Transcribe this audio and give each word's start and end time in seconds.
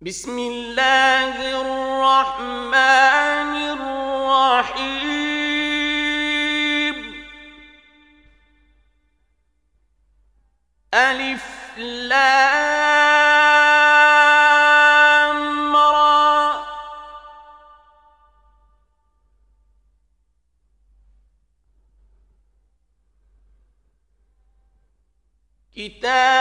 بسم 0.00 0.38
الله 0.38 1.60
الرحمن 1.60 2.72
الرحيم. 4.54 4.94
ألف 10.94 11.78
لام 11.78 12.16
را. 15.76 16.64
كتاب 25.76 26.37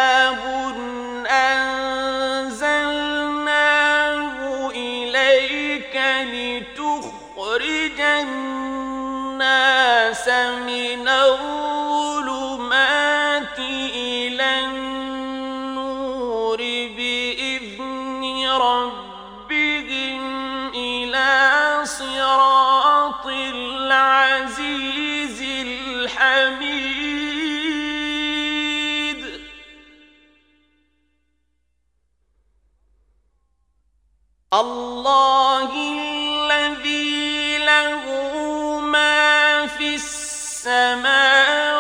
السماوات 40.67 41.73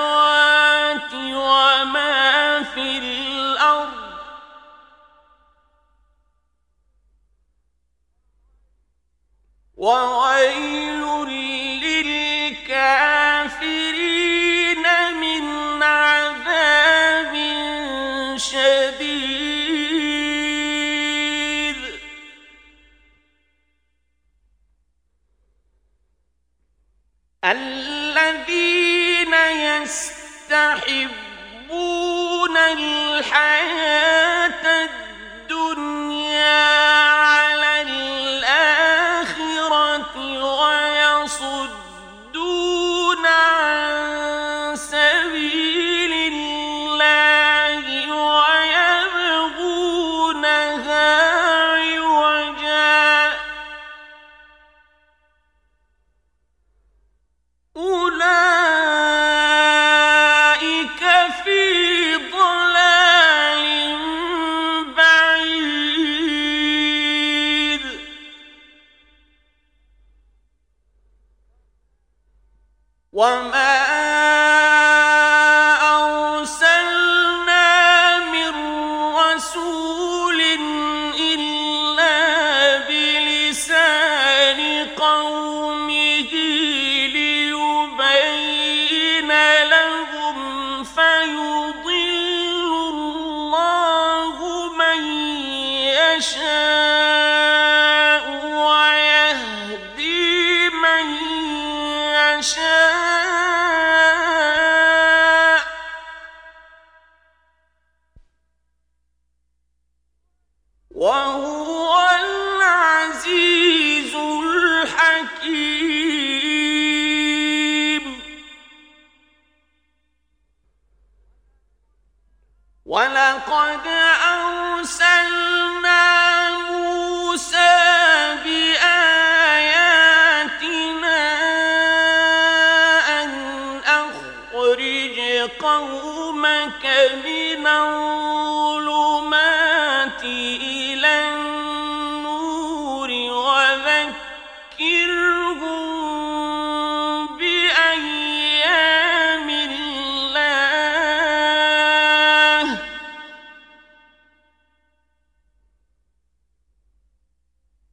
وما 1.13 2.63
في 2.63 2.97
الأرض. 2.97 3.97
وما 9.77 10.26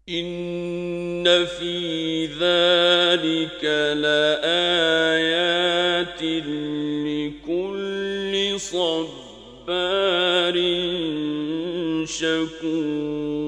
إن 0.08 1.24
في 1.46 2.26
ذلك 2.26 3.64
لآيات 3.96 5.32
لكل 7.08 8.60
صبار 8.60 9.14
شكور 12.04 13.44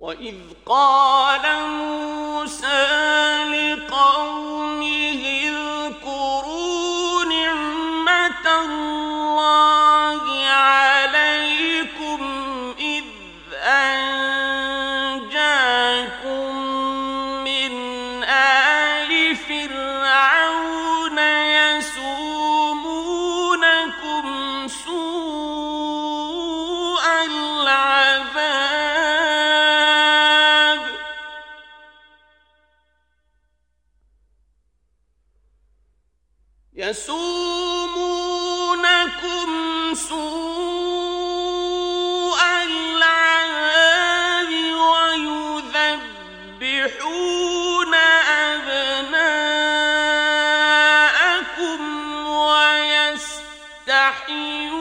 وإذ 0.00 0.34
قال 0.66 1.42
موسى 1.70 2.11
الجحيم 54.12 54.71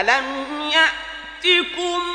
ألم 0.00 0.70
يأتكم 0.70 2.07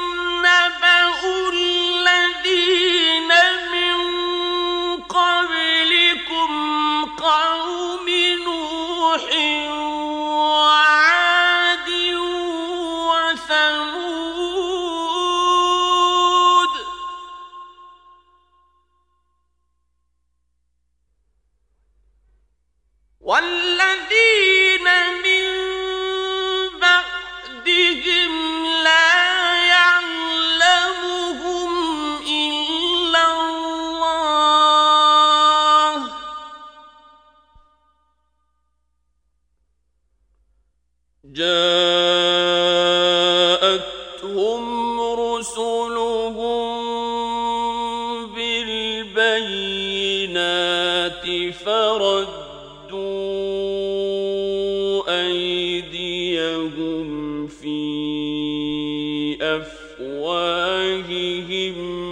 في 57.47 59.37
أفواههم 59.41 60.89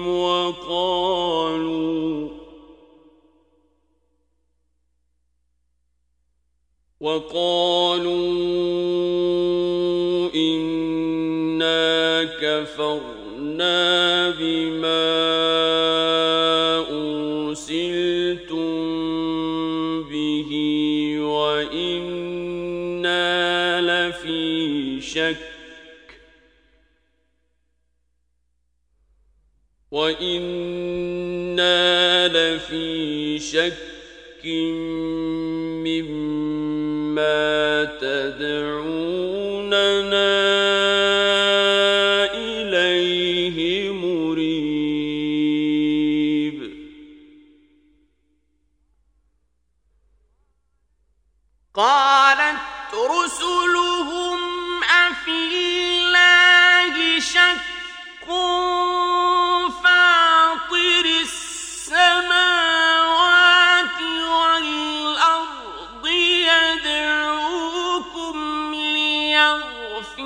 وقالوا 0.08 1.52
وقالوا 7.00 7.71
شك. 25.02 25.38
وإنا 29.92 31.68
لفي 32.28 33.40
شك 33.40 34.46
مما 35.86 37.86
تدعون. 38.02 39.01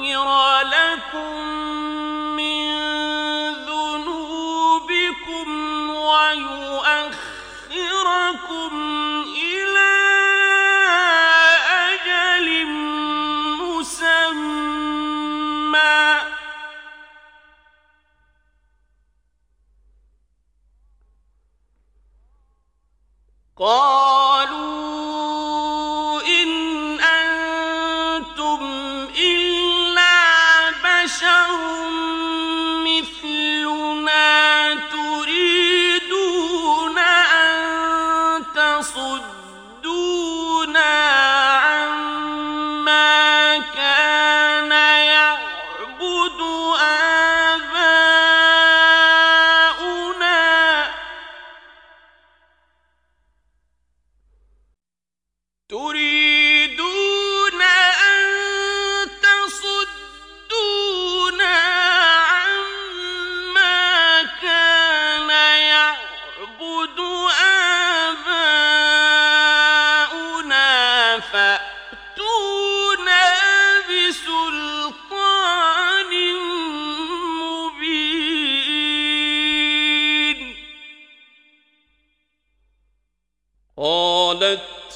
ليغفر 0.01 0.61
لكم 0.61 1.54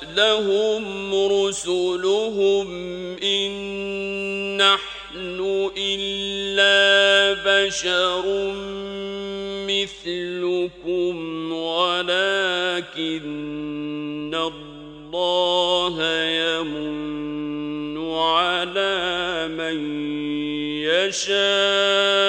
لهم 0.04 1.14
رسلهم 1.32 2.68
إن 3.24 3.52
نحن 4.58 5.72
إلا 5.78 7.34
بشر 7.46 8.54
مثلكم 9.68 11.16
ولكن 11.54 13.10
الله 14.36 15.96
يمن 16.26 17.98
على 18.08 19.48
من 19.58 19.78
يشاء. 20.84 22.29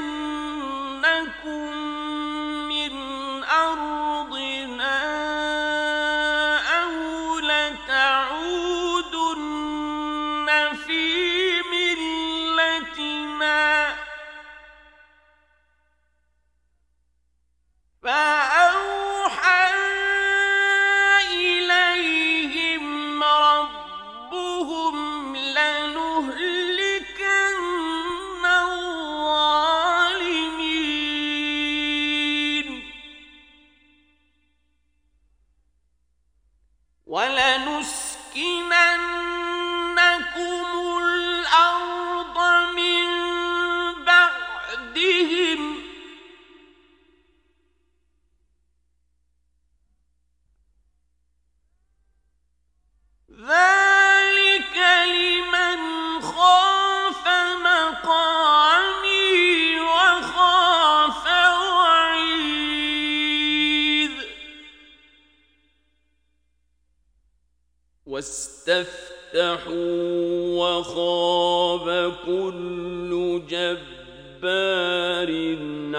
لَيُذِيقَنَّكُم 0.00 1.89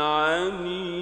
عميق 0.01 1.00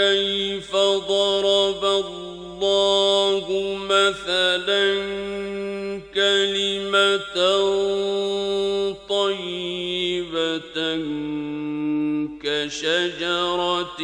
كيف 0.00 0.76
ضرب 1.08 1.84
الله 1.84 3.46
مثلا 3.90 4.86
كلمة 6.14 7.36
طيبة 9.08 10.78
كشجرة 12.42 14.00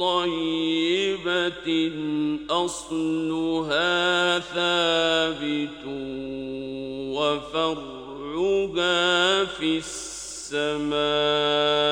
طيبة 0.00 1.68
أصلها 2.50 4.38
ثابت 4.38 5.82
وفرعها 7.14 9.04
في 9.44 9.78
السماء 9.78 11.83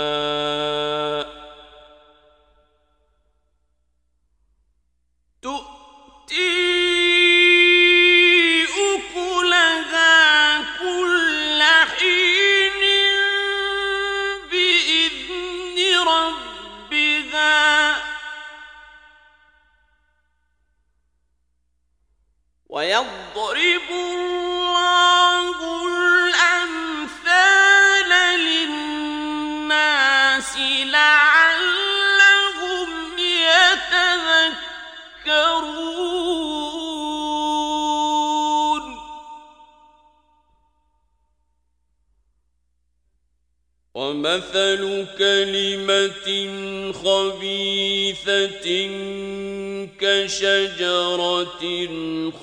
إذا 17.33 18.03
ويضرب 22.69 24.22
مثل 44.37 45.07
كلمة 45.19 46.29
خبيثة 46.93 48.67
كشجرة 50.01 51.65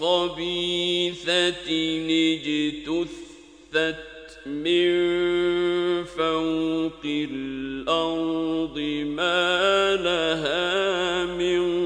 خبيثة 0.01 1.69
اجتثت 2.09 3.95
من 4.45 4.89
فوق 6.03 7.03
الأرض 7.05 8.77
ما 9.05 9.95
لها 9.95 11.25
من 11.25 11.78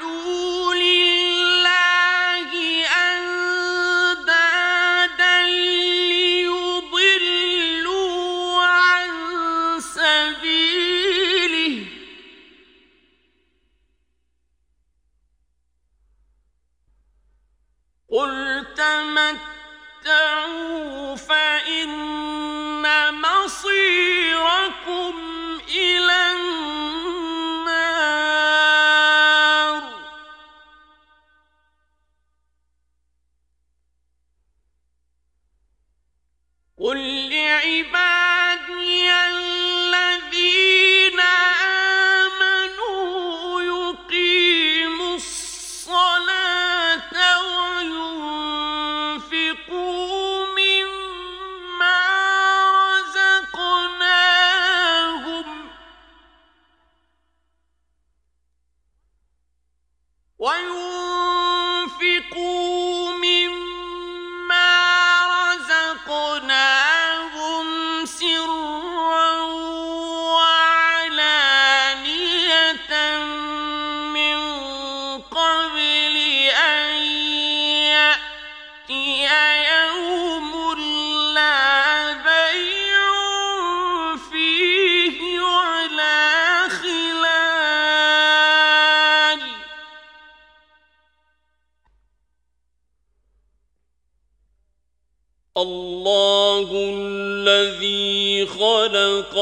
路 0.00 0.43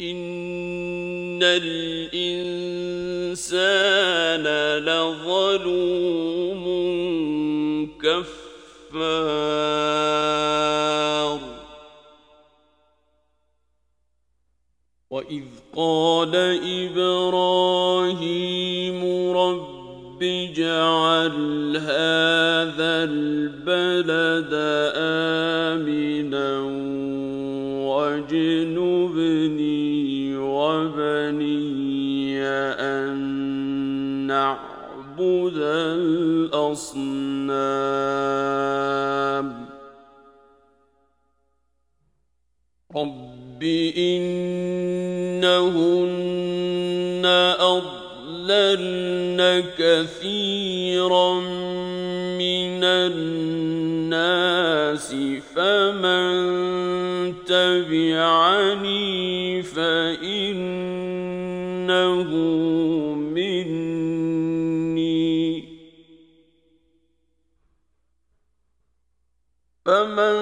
إن 0.00 1.40
الإنسان 1.42 2.36
لظلوم 4.84 6.64
كفار 8.02 8.26
وإذ 15.10 15.42
قال 15.76 16.36
إبراهيم 16.92 18.16
رب 19.36 20.22
اجعل 20.22 21.76
هذا 21.76 23.04
البلد 23.04 24.50
آمنا 25.76 26.75
نعبد 35.16 35.56
الأصنام. 36.52 37.06
رب 42.96 43.62
إنهن 43.96 45.46
أضللن 47.60 49.40
كثيرا 49.78 51.40
من 52.36 52.84
الناس 52.84 54.34
فمن 55.56 56.36
تبعني 57.44 58.96
فإنه 59.62 60.95
فمن 69.96 70.36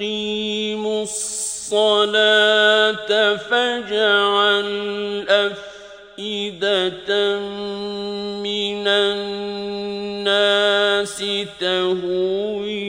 ليقيموا 0.00 1.02
الصلاة 1.02 2.56
فاجعل 3.36 4.68
أفئدة 5.28 7.08
من 8.42 8.86
الناس 8.88 9.94
تهوي 11.60 12.84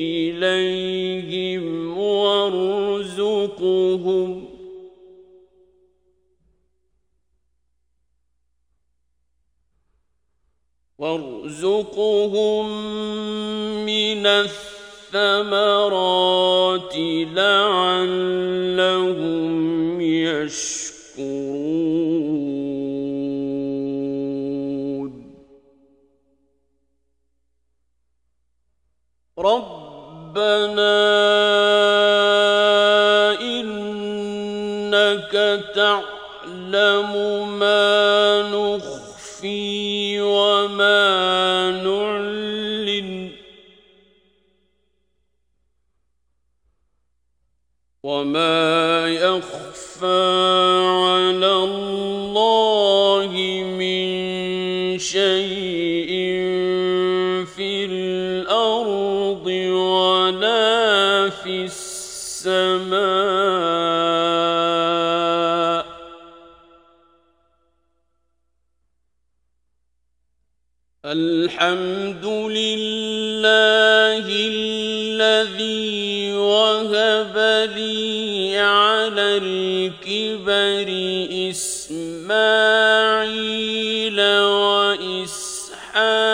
إليهم 0.00 1.98
وارزقهم. 1.98 3.32
وارزقهم 10.98 12.66
من 13.86 14.26
الثمرات 14.26 14.81
الثمرات 15.14 16.96
لعلهم 17.36 18.40
يشكرون. 20.00 21.12
ربنا 29.38 30.98
إنك 33.40 35.32
تعلم 35.74 37.12
ما 37.58 38.42
نخفي 38.42 39.91
السماء 61.60 63.02
الحمد 71.04 72.24
لله 72.24 74.24
الذي 74.28 76.32
وهب 76.32 77.36
لي 77.76 78.58
على 78.58 79.36
الكبر 79.42 80.88
إسماعيل 81.50 82.30
وإسحاق 84.70 86.31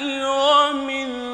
ومن 0.00 1.25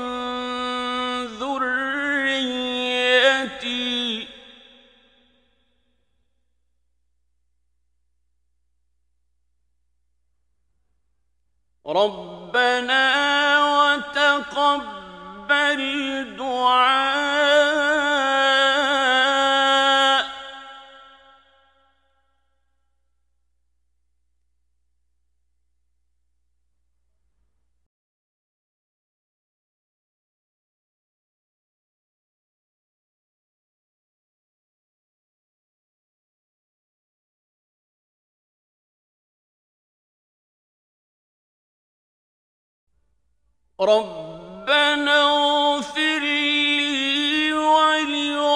ربنا 43.80 45.22
اغفر 45.22 46.20
لي 46.20 47.52
ولوالدي 47.52 48.52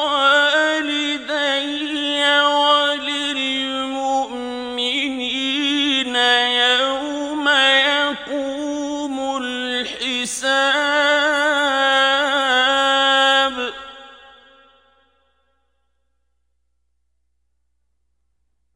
وللمؤمنين 2.44 3.36
يوم 6.16 7.48
يقوم 7.88 9.16
الحساب. 9.42 10.76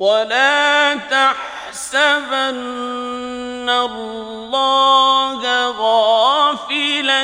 ولا 0.00 0.94
تحسبن 0.94 2.48
الله 3.68 4.49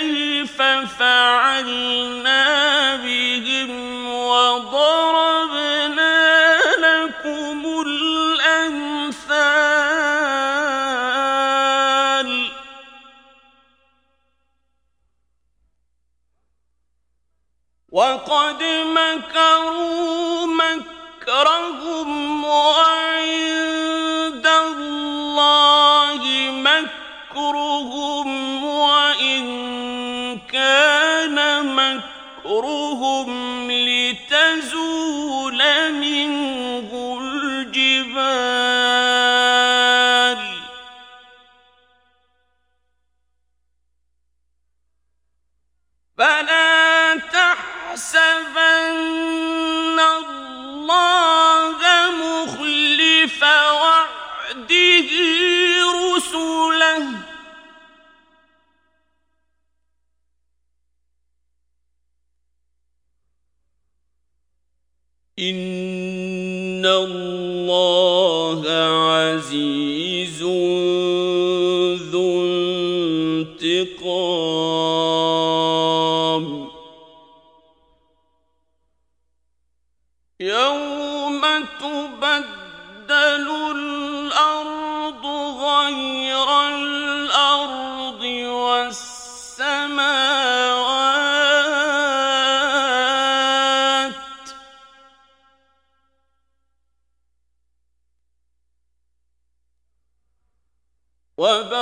كيف 0.00 0.62
فعلنا 0.98 2.46
بهم 2.96 3.70
وضربنا 4.14 5.38
لكم 6.78 7.82
الأمثال؟ 7.86 9.10
وقد 17.90 18.62
مكروا 18.96 20.46
مكرهم 20.46 22.10
وعند 22.44 23.59
نورهم 32.60 33.70
لتزول 33.70 35.60
منهم 35.92 36.49
إن 65.40 66.86
الله 66.86 67.49
وبارك 101.40 101.72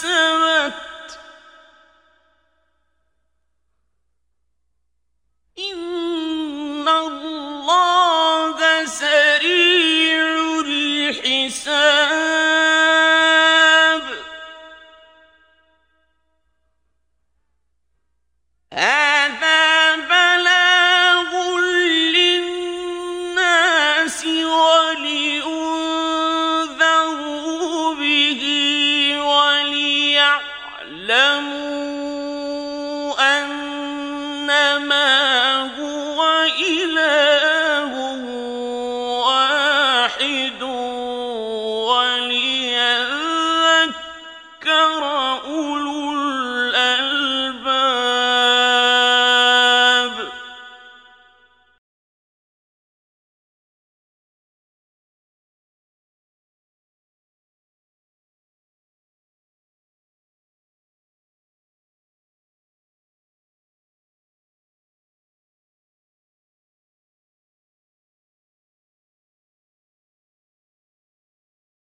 سَوَاءٍ 0.00 0.37